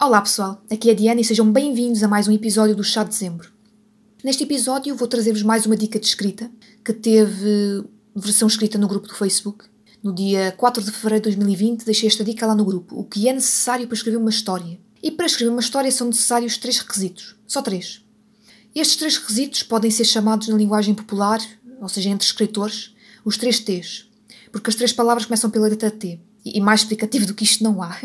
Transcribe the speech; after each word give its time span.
Olá 0.00 0.20
pessoal, 0.20 0.62
aqui 0.70 0.90
é 0.90 0.92
a 0.92 0.94
Diana 0.94 1.20
e 1.20 1.24
sejam 1.24 1.50
bem-vindos 1.50 2.04
a 2.04 2.08
mais 2.08 2.28
um 2.28 2.32
episódio 2.32 2.76
do 2.76 2.84
Chá 2.84 3.02
de 3.02 3.10
Dezembro. 3.10 3.50
Neste 4.22 4.44
episódio 4.44 4.94
vou 4.94 5.08
trazer-vos 5.08 5.42
mais 5.42 5.66
uma 5.66 5.76
dica 5.76 5.98
de 5.98 6.06
escrita 6.06 6.48
que 6.84 6.92
teve 6.92 7.82
versão 8.14 8.46
escrita 8.46 8.78
no 8.78 8.86
grupo 8.86 9.08
do 9.08 9.14
Facebook. 9.16 9.64
No 10.00 10.14
dia 10.14 10.54
4 10.56 10.84
de 10.84 10.92
fevereiro 10.92 11.24
de 11.24 11.36
2020 11.36 11.84
deixei 11.84 12.08
esta 12.08 12.22
dica 12.22 12.46
lá 12.46 12.54
no 12.54 12.64
grupo, 12.64 12.94
o 12.94 13.02
que 13.02 13.28
é 13.28 13.32
necessário 13.32 13.88
para 13.88 13.96
escrever 13.96 14.18
uma 14.18 14.30
história. 14.30 14.78
E 15.02 15.10
para 15.10 15.26
escrever 15.26 15.50
uma 15.50 15.60
história 15.60 15.90
são 15.90 16.06
necessários 16.06 16.56
três 16.58 16.78
requisitos, 16.78 17.34
só 17.44 17.60
três. 17.60 18.00
Estes 18.72 18.98
três 18.98 19.16
requisitos 19.16 19.64
podem 19.64 19.90
ser 19.90 20.04
chamados 20.04 20.46
na 20.46 20.56
linguagem 20.56 20.94
popular, 20.94 21.40
ou 21.80 21.88
seja, 21.88 22.08
entre 22.08 22.24
escritores, 22.24 22.94
os 23.24 23.36
três 23.36 23.58
T's, 23.58 24.08
porque 24.52 24.70
as 24.70 24.76
três 24.76 24.92
palavras 24.92 25.26
começam 25.26 25.50
pela 25.50 25.66
letra 25.66 25.90
T 25.90 26.20
e 26.54 26.60
mais 26.60 26.80
explicativo 26.80 27.26
do 27.26 27.34
que 27.34 27.44
isto 27.44 27.64
não 27.64 27.82
há. 27.82 27.96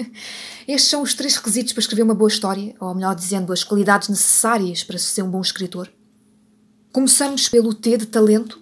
Estes 0.68 0.90
são 0.90 1.02
os 1.02 1.14
três 1.14 1.36
requisitos 1.36 1.74
para 1.74 1.82
escrever 1.82 2.04
uma 2.04 2.16
boa 2.16 2.28
história, 2.28 2.76
ou 2.80 2.94
melhor 2.94 3.16
dizendo, 3.16 3.52
as 3.52 3.64
qualidades 3.64 4.10
necessárias 4.10 4.84
para 4.84 4.98
ser 4.98 5.22
um 5.22 5.30
bom 5.30 5.42
escritor. 5.42 5.92
Começamos 6.92 7.50
pelo 7.50 7.74
T 7.74 7.98
de 7.98 8.06
talento. 8.06 8.62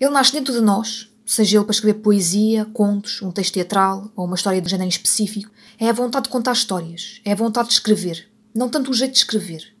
Ele 0.00 0.10
nasce 0.10 0.32
dentro 0.32 0.52
de 0.52 0.60
nós, 0.60 1.10
seja 1.26 1.58
ele 1.58 1.64
para 1.64 1.74
escrever 1.74 2.00
poesia, 2.00 2.64
contos, 2.66 3.22
um 3.22 3.30
texto 3.30 3.54
teatral 3.54 4.10
ou 4.16 4.26
uma 4.26 4.36
história 4.36 4.60
de 4.60 4.70
género 4.70 4.88
específico. 4.88 5.50
É 5.78 5.88
a 5.88 5.92
vontade 5.92 6.24
de 6.24 6.30
contar 6.30 6.52
histórias, 6.52 7.20
é 7.24 7.32
a 7.32 7.36
vontade 7.36 7.68
de 7.68 7.74
escrever, 7.74 8.28
não 8.54 8.68
tanto 8.68 8.90
o 8.90 8.94
jeito 8.94 9.12
de 9.12 9.18
escrever. 9.18 9.74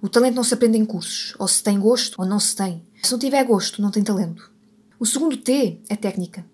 O 0.00 0.08
talento 0.08 0.34
não 0.34 0.44
se 0.44 0.54
aprende 0.54 0.78
em 0.78 0.84
cursos, 0.84 1.34
ou 1.38 1.48
se 1.48 1.62
tem 1.62 1.78
gosto 1.78 2.14
ou 2.20 2.26
não 2.26 2.38
se 2.38 2.54
tem. 2.54 2.86
Se 3.02 3.10
não 3.10 3.18
tiver 3.18 3.42
gosto, 3.44 3.82
não 3.82 3.90
tem 3.90 4.02
talento. 4.02 4.50
O 4.98 5.06
segundo 5.06 5.36
T 5.36 5.80
é 5.88 5.96
técnica. 5.96 6.44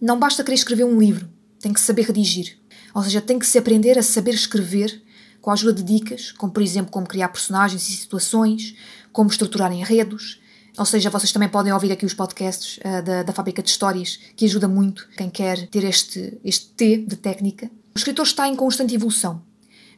Não 0.00 0.18
basta 0.18 0.42
querer 0.42 0.54
escrever 0.54 0.84
um 0.84 0.98
livro, 0.98 1.28
tem 1.60 1.72
que 1.72 1.80
saber 1.80 2.06
redigir. 2.06 2.58
Ou 2.94 3.02
seja, 3.02 3.20
tem 3.20 3.38
que 3.38 3.46
se 3.46 3.58
aprender 3.58 3.98
a 3.98 4.02
saber 4.02 4.32
escrever 4.32 5.02
com 5.40 5.50
a 5.50 5.52
ajuda 5.52 5.74
de 5.74 5.82
dicas, 5.82 6.32
como 6.32 6.52
por 6.52 6.62
exemplo 6.62 6.90
como 6.90 7.06
criar 7.06 7.28
personagens 7.28 7.88
e 7.88 7.92
situações, 7.92 8.74
como 9.12 9.30
estruturar 9.30 9.72
enredos. 9.72 10.40
Ou 10.78 10.84
seja, 10.84 11.10
vocês 11.10 11.32
também 11.32 11.48
podem 11.48 11.72
ouvir 11.72 11.92
aqui 11.92 12.06
os 12.06 12.14
podcasts 12.14 12.78
uh, 12.78 13.02
da, 13.02 13.22
da 13.22 13.32
Fábrica 13.32 13.62
de 13.62 13.68
Histórias, 13.68 14.18
que 14.36 14.44
ajuda 14.44 14.68
muito 14.68 15.06
quem 15.16 15.28
quer 15.28 15.66
ter 15.68 15.84
este, 15.84 16.38
este 16.44 16.68
T 16.68 16.98
de 16.98 17.16
técnica. 17.16 17.70
O 17.94 17.98
escritor 17.98 18.24
está 18.24 18.48
em 18.48 18.56
constante 18.56 18.94
evolução. 18.94 19.42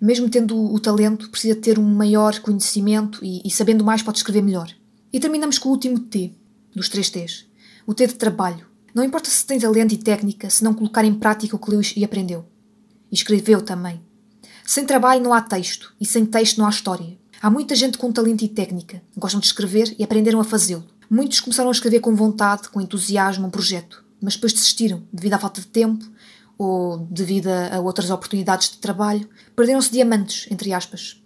Mesmo 0.00 0.28
tendo 0.28 0.58
o, 0.58 0.80
talento, 0.80 1.30
precisa 1.30 1.54
ter 1.54 1.78
um 1.78 1.84
maior 1.84 2.40
conhecimento 2.40 3.24
e, 3.24 3.40
e 3.44 3.50
sabendo 3.50 3.84
mais 3.84 4.02
pode 4.02 4.18
escrever 4.18 4.42
melhor. 4.42 4.68
E 5.12 5.20
terminamos 5.20 5.58
com 5.58 5.68
o 5.68 5.72
último 5.72 6.00
T, 6.00 6.32
dos 6.74 6.88
três 6.88 7.08
T's. 7.08 7.46
O 7.86 7.94
T 7.94 8.08
de 8.08 8.14
trabalho. 8.14 8.71
Não 8.94 9.02
importa 9.02 9.30
se 9.30 9.46
tem 9.46 9.58
talento 9.58 9.94
e 9.94 9.96
técnica, 9.96 10.50
se 10.50 10.62
não 10.62 10.74
colocar 10.74 11.04
em 11.04 11.14
prática 11.14 11.56
o 11.56 11.58
que 11.58 11.70
leu 11.70 11.80
e 11.96 12.04
aprendeu. 12.04 12.44
E 13.10 13.14
escreveu 13.14 13.62
também. 13.62 14.00
Sem 14.66 14.84
trabalho 14.84 15.22
não 15.22 15.32
há 15.32 15.40
texto, 15.40 15.94
e 16.00 16.04
sem 16.04 16.26
texto 16.26 16.58
não 16.58 16.66
há 16.66 16.70
história. 16.70 17.18
Há 17.40 17.50
muita 17.50 17.74
gente 17.74 17.98
com 17.98 18.12
talento 18.12 18.44
e 18.44 18.48
técnica, 18.48 19.02
gostam 19.16 19.40
de 19.40 19.46
escrever 19.46 19.94
e 19.98 20.04
aprenderam 20.04 20.40
a 20.40 20.44
fazê-lo. 20.44 20.84
Muitos 21.10 21.40
começaram 21.40 21.68
a 21.68 21.72
escrever 21.72 22.00
com 22.00 22.14
vontade, 22.14 22.68
com 22.68 22.80
entusiasmo, 22.80 23.46
um 23.46 23.50
projeto, 23.50 24.04
mas 24.20 24.34
depois 24.34 24.52
desistiram 24.52 25.02
devido 25.12 25.34
à 25.34 25.38
falta 25.38 25.60
de 25.60 25.66
tempo 25.66 26.04
ou 26.56 26.98
devido 27.10 27.48
a 27.48 27.80
outras 27.80 28.10
oportunidades 28.10 28.70
de 28.70 28.78
trabalho. 28.78 29.28
Perderam-se 29.56 29.90
diamantes, 29.90 30.46
entre 30.50 30.72
aspas. 30.72 31.20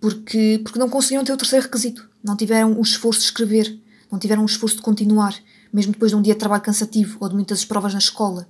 Porque, 0.00 0.60
porque 0.62 0.78
não 0.78 0.88
conseguiram 0.88 1.24
ter 1.24 1.32
o 1.32 1.36
terceiro 1.36 1.64
requisito. 1.64 2.08
Não 2.22 2.36
tiveram 2.36 2.78
o 2.78 2.82
esforço 2.82 3.20
de 3.20 3.26
escrever, 3.26 3.80
não 4.10 4.18
tiveram 4.18 4.42
o 4.42 4.46
esforço 4.46 4.76
de 4.76 4.82
continuar, 4.82 5.34
mesmo 5.72 5.92
depois 5.92 6.10
de 6.10 6.16
um 6.16 6.22
dia 6.22 6.34
de 6.34 6.40
trabalho 6.40 6.62
cansativo 6.62 7.16
ou 7.20 7.28
de 7.28 7.34
muitas 7.34 7.64
provas 7.64 7.92
na 7.92 7.98
escola. 7.98 8.48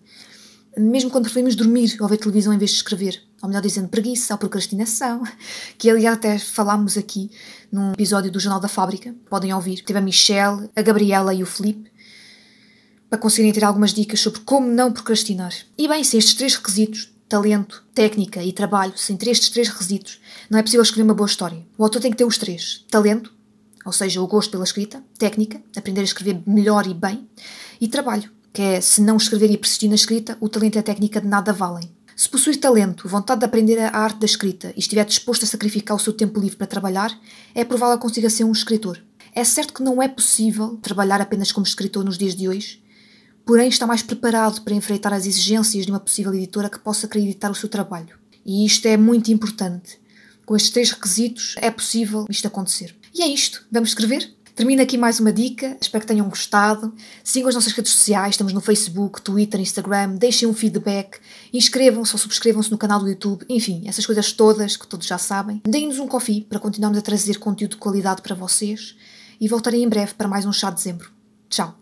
Mesmo 0.77 1.11
quando 1.11 1.25
preferimos 1.25 1.55
dormir 1.55 1.97
ou 2.01 2.09
ver 2.09 2.17
televisão 2.17 2.53
em 2.53 2.59
vez 2.59 2.71
de 2.71 2.79
escrever. 2.79 3.23
Ou 3.43 3.49
melhor 3.49 3.61
dizendo, 3.61 3.89
preguiça 3.89 4.33
ou 4.33 4.39
procrastinação. 4.39 5.23
Que 5.77 5.91
aliás 5.91 6.17
até 6.17 6.39
falámos 6.39 6.97
aqui 6.97 7.31
num 7.71 7.93
episódio 7.93 8.31
do 8.31 8.41
Jornal 8.41 8.61
da 8.61 8.69
Fábrica. 8.69 9.15
Podem 9.29 9.53
ouvir. 9.53 9.83
Teve 9.83 9.99
a 9.99 10.03
Michelle, 10.03 10.71
a 10.75 10.81
Gabriela 10.81 11.35
e 11.35 11.43
o 11.43 11.47
Felipe 11.47 11.93
para 13.13 13.19
conseguirem 13.19 13.53
ter 13.53 13.63
algumas 13.63 13.93
dicas 13.93 14.21
sobre 14.21 14.41
como 14.41 14.67
não 14.67 14.91
procrastinar. 14.91 15.53
E 15.77 15.87
bem, 15.87 16.03
sem 16.03 16.17
estes 16.17 16.33
três 16.33 16.55
requisitos, 16.55 17.13
talento, 17.29 17.85
técnica 17.95 18.43
e 18.43 18.55
trabalho, 18.55 18.95
sem 18.97 19.19
ter 19.19 19.29
estes 19.29 19.51
três 19.51 19.69
requisitos, 19.69 20.19
não 20.49 20.59
é 20.59 20.63
possível 20.63 20.83
escrever 20.83 21.03
uma 21.03 21.13
boa 21.13 21.27
história. 21.27 21.63
O 21.77 21.85
autor 21.85 22.01
tem 22.01 22.11
que 22.11 22.17
ter 22.17 22.25
os 22.25 22.39
três: 22.39 22.87
talento, 22.91 23.31
ou 23.85 23.93
seja, 23.93 24.21
o 24.21 24.27
gosto 24.27 24.51
pela 24.51 24.65
escrita, 24.65 25.03
técnica, 25.19 25.63
aprender 25.77 26.01
a 26.01 26.05
escrever 26.05 26.43
melhor 26.47 26.87
e 26.87 26.95
bem, 26.95 27.29
e 27.81 27.89
trabalho, 27.89 28.31
que 28.53 28.63
é 28.63 28.81
se 28.81 29.01
não 29.01 29.17
escrever 29.17 29.51
e 29.51 29.57
persistir 29.57 29.89
na 29.89 29.95
escrita, 29.95 30.37
o 30.41 30.49
talento 30.49 30.77
e 30.77 30.79
a 30.79 30.83
técnica 30.83 31.21
de 31.21 31.27
nada 31.27 31.53
valem. 31.53 31.91
Se 32.15 32.29
possuir 32.29 32.61
talento, 32.61 33.09
vontade 33.09 33.41
de 33.41 33.47
aprender 33.47 33.79
a 33.79 33.97
arte 33.97 34.19
da 34.19 34.27
escrita 34.27 34.73
e 34.77 34.81
estiver 34.81 35.05
disposto 35.05 35.45
a 35.45 35.47
sacrificar 35.47 35.97
o 35.97 36.01
seu 36.01 36.13
tempo 36.13 36.39
livre 36.39 36.57
para 36.57 36.67
trabalhar, 36.67 37.19
é 37.55 37.65
provável 37.65 37.97
que 37.97 38.03
consiga 38.03 38.29
ser 38.29 38.45
um 38.45 38.53
escritor. 38.53 39.03
É 39.35 39.43
certo 39.45 39.73
que 39.73 39.83
não 39.83 40.03
é 40.03 40.09
possível 40.09 40.77
trabalhar 40.83 41.21
apenas 41.21 41.51
como 41.51 41.67
escritor 41.67 42.05
nos 42.05 42.19
dias 42.19 42.37
de 42.37 42.49
hoje, 42.49 42.83
porém 43.47 43.69
está 43.69 43.87
mais 43.87 44.03
preparado 44.03 44.61
para 44.61 44.75
enfrentar 44.75 45.13
as 45.13 45.27
exigências 45.27 45.87
de 45.87 45.91
uma 45.91 45.99
possível 45.99 46.35
editora 46.35 46.69
que 46.69 46.79
possa 46.79 47.07
acreditar 47.07 47.51
o 47.51 47.55
seu 47.55 47.69
trabalho. 47.69 48.19
E 48.45 48.67
isto 48.67 48.87
é 48.87 48.97
muito 48.97 49.33
importante. 49.33 50.01
Com 50.45 50.55
estes 50.55 50.71
três 50.71 50.91
requisitos 50.91 51.55
é 51.59 51.71
possível 51.71 52.27
isto 52.29 52.47
acontecer. 52.47 52.95
E 53.15 53.23
é 53.23 53.27
isto. 53.27 53.65
Vamos 53.71 53.91
escrever? 53.91 54.33
Termino 54.55 54.83
aqui 54.83 54.99
mais 54.99 55.19
uma 55.19 55.33
dica, 55.33 55.79
espero 55.81 56.03
que 56.03 56.09
tenham 56.09 56.29
gostado. 56.29 56.95
Sigam 57.25 57.49
as 57.49 57.55
nossas 57.55 57.73
redes 57.73 57.93
sociais, 57.93 58.35
estamos 58.35 58.53
no 58.53 58.61
Facebook, 58.61 59.23
Twitter, 59.23 59.59
Instagram, 59.59 60.17
deixem 60.17 60.47
um 60.47 60.53
feedback, 60.53 61.19
inscrevam-se 61.53 62.15
ou 62.15 62.19
subscrevam-se 62.19 62.71
no 62.71 62.77
canal 62.77 63.01
do 63.01 63.09
YouTube, 63.09 63.47
enfim, 63.49 63.83
essas 63.87 64.05
coisas 64.05 64.31
todas 64.33 64.77
que 64.77 64.87
todos 64.87 65.07
já 65.07 65.17
sabem. 65.17 65.63
Deem-nos 65.67 65.99
um 65.99 66.07
coffee 66.07 66.43
para 66.43 66.59
continuarmos 66.59 66.99
a 66.99 67.03
trazer 67.03 67.39
conteúdo 67.39 67.73
de 67.73 67.79
qualidade 67.79 68.21
para 68.21 68.35
vocês 68.35 68.95
e 69.41 69.49
voltarei 69.49 69.83
em 69.83 69.89
breve 69.89 70.15
para 70.15 70.29
mais 70.29 70.45
um 70.45 70.53
chá 70.53 70.69
de 70.69 70.77
dezembro. 70.77 71.11
Tchau! 71.49 71.82